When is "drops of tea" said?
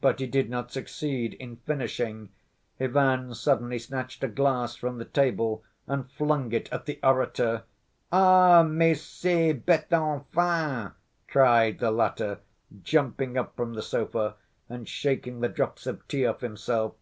15.48-16.24